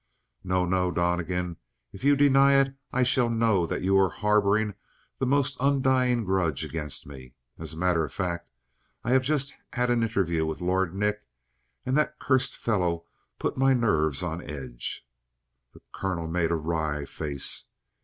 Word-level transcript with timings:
"No, 0.43 0.65
no, 0.65 0.89
Donnegan. 0.89 1.57
If 1.93 2.03
you 2.03 2.15
deny 2.15 2.53
it, 2.55 2.73
I 2.91 3.03
shall 3.03 3.29
know 3.29 3.67
that 3.67 3.83
you 3.83 3.99
are 3.99 4.09
harboring 4.09 4.73
the 5.19 5.27
most 5.27 5.57
undying 5.59 6.23
grudge 6.25 6.65
against 6.65 7.05
me. 7.05 7.35
As 7.59 7.75
a 7.75 7.77
matter 7.77 8.03
of 8.03 8.11
fact, 8.11 8.49
I 9.03 9.11
have 9.11 9.21
just 9.21 9.53
had 9.73 9.91
an 9.91 10.01
interview 10.01 10.43
with 10.43 10.59
Lord 10.59 10.95
Nick, 10.95 11.23
and 11.85 11.95
the 11.95 12.11
cursed 12.17 12.57
fellow 12.57 13.05
put 13.37 13.59
my 13.59 13.75
nerves 13.75 14.23
on 14.23 14.41
edge." 14.41 15.07
The 15.71 15.81
colonel 15.93 16.27
made 16.27 16.49
a 16.49 16.55
wry 16.55 17.05
face. 17.05 17.65